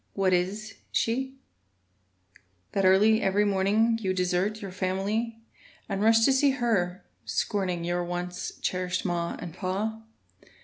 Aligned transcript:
What 0.15 0.33
is 0.33 0.77
she 0.91 1.35
That 2.71 2.85
early 2.85 3.21
every 3.21 3.45
morning 3.45 3.99
You 4.01 4.15
desert 4.15 4.59
your 4.59 4.71
family 4.71 5.37
And 5.87 6.01
rush 6.01 6.25
to 6.25 6.33
see 6.33 6.49
her, 6.57 7.05
scorning 7.23 7.83
Your 7.83 8.03
once 8.03 8.51
cherished 8.63 9.05
ma 9.05 9.35
and 9.37 9.53
me? 9.61 10.49